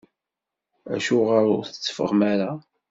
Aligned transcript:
Acuɣer 0.93 1.43
ur 1.55 1.63
tetteffɣem 1.65 2.21
ara? 2.33 2.51